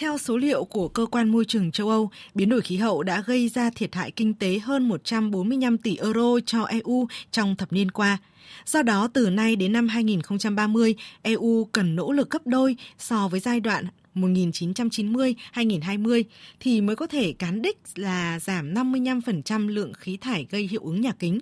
Theo 0.00 0.18
số 0.18 0.36
liệu 0.36 0.64
của 0.64 0.88
Cơ 0.88 1.06
quan 1.06 1.28
Môi 1.28 1.44
trường 1.44 1.72
châu 1.72 1.88
Âu, 1.88 2.10
biến 2.34 2.48
đổi 2.48 2.60
khí 2.60 2.76
hậu 2.76 3.02
đã 3.02 3.22
gây 3.26 3.48
ra 3.48 3.70
thiệt 3.70 3.94
hại 3.94 4.10
kinh 4.10 4.34
tế 4.34 4.58
hơn 4.58 4.88
145 4.88 5.78
tỷ 5.78 5.96
euro 5.96 6.40
cho 6.46 6.62
EU 6.62 7.08
trong 7.30 7.56
thập 7.56 7.72
niên 7.72 7.90
qua. 7.90 8.18
Do 8.66 8.82
đó, 8.82 9.08
từ 9.14 9.30
nay 9.30 9.56
đến 9.56 9.72
năm 9.72 9.88
2030, 9.88 10.94
EU 11.22 11.68
cần 11.72 11.96
nỗ 11.96 12.12
lực 12.12 12.30
gấp 12.30 12.46
đôi 12.46 12.76
so 12.98 13.28
với 13.28 13.40
giai 13.40 13.60
đoạn 13.60 13.84
1990-2020 14.14 16.22
thì 16.60 16.80
mới 16.80 16.96
có 16.96 17.06
thể 17.06 17.32
cán 17.32 17.62
đích 17.62 17.78
là 17.94 18.40
giảm 18.40 18.74
55% 18.74 19.68
lượng 19.68 19.92
khí 19.92 20.16
thải 20.16 20.46
gây 20.50 20.68
hiệu 20.70 20.80
ứng 20.84 21.00
nhà 21.00 21.12
kính. 21.18 21.40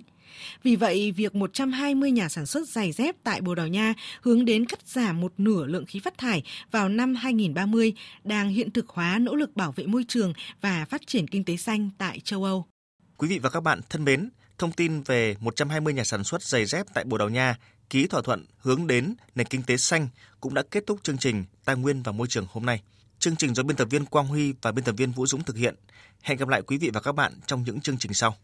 Vì 0.63 0.75
vậy, 0.75 1.11
việc 1.11 1.35
120 1.35 2.11
nhà 2.11 2.29
sản 2.29 2.45
xuất 2.45 2.69
giày 2.69 2.91
dép 2.91 3.15
tại 3.23 3.41
Bồ 3.41 3.55
Đào 3.55 3.67
Nha 3.67 3.93
hướng 4.21 4.45
đến 4.45 4.65
cắt 4.65 4.79
giảm 4.85 5.21
một 5.21 5.33
nửa 5.37 5.65
lượng 5.65 5.85
khí 5.85 5.99
phát 5.99 6.17
thải 6.17 6.43
vào 6.71 6.89
năm 6.89 7.15
2030 7.15 7.93
đang 8.23 8.49
hiện 8.49 8.71
thực 8.71 8.89
hóa 8.89 9.19
nỗ 9.19 9.35
lực 9.35 9.55
bảo 9.55 9.71
vệ 9.71 9.85
môi 9.85 10.05
trường 10.07 10.33
và 10.61 10.85
phát 10.85 11.01
triển 11.07 11.27
kinh 11.27 11.43
tế 11.43 11.57
xanh 11.57 11.89
tại 11.97 12.19
châu 12.19 12.43
Âu. 12.43 12.65
Quý 13.17 13.27
vị 13.27 13.39
và 13.39 13.49
các 13.49 13.59
bạn 13.63 13.81
thân 13.89 14.05
mến, 14.05 14.29
thông 14.57 14.71
tin 14.71 15.01
về 15.01 15.35
120 15.39 15.93
nhà 15.93 16.03
sản 16.03 16.23
xuất 16.23 16.43
giày 16.43 16.65
dép 16.65 16.85
tại 16.93 17.03
Bồ 17.03 17.17
Đào 17.17 17.29
Nha 17.29 17.55
ký 17.89 18.07
thỏa 18.07 18.21
thuận 18.21 18.45
hướng 18.57 18.87
đến 18.87 19.15
nền 19.35 19.47
kinh 19.47 19.63
tế 19.63 19.77
xanh 19.77 20.07
cũng 20.39 20.53
đã 20.53 20.63
kết 20.71 20.83
thúc 20.87 20.99
chương 21.03 21.17
trình 21.17 21.45
Tài 21.65 21.75
nguyên 21.75 22.03
và 22.03 22.11
Môi 22.11 22.27
trường 22.27 22.45
hôm 22.49 22.65
nay. 22.65 22.81
Chương 23.19 23.35
trình 23.35 23.53
do 23.53 23.63
biên 23.63 23.77
tập 23.77 23.87
viên 23.91 24.05
Quang 24.05 24.27
Huy 24.27 24.53
và 24.61 24.71
biên 24.71 24.85
tập 24.85 24.95
viên 24.97 25.11
Vũ 25.11 25.25
Dũng 25.27 25.43
thực 25.43 25.57
hiện. 25.57 25.75
Hẹn 26.21 26.37
gặp 26.37 26.47
lại 26.47 26.61
quý 26.61 26.77
vị 26.77 26.89
và 26.93 27.01
các 27.01 27.11
bạn 27.11 27.33
trong 27.45 27.63
những 27.63 27.81
chương 27.81 27.97
trình 27.97 28.13
sau. 28.13 28.37